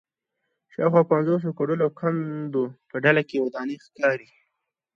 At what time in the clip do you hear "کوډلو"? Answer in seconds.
1.57-1.83